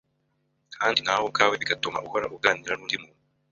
[0.75, 3.21] kandi nawe ubwawe bigatuma uhora uganira n’undi muntu